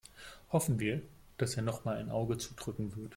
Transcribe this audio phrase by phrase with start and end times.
[0.49, 1.03] Hoffen wir,
[1.37, 3.09] dass er nochmal ein Auge zudrücken wird.